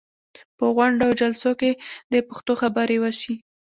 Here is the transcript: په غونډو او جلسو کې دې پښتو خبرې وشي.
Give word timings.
په 0.57 0.65
غونډو 0.75 1.03
او 1.07 1.17
جلسو 1.19 1.51
کې 1.59 1.71
دې 2.11 2.19
پښتو 2.27 2.53
خبرې 2.61 2.97
وشي. 2.99 3.33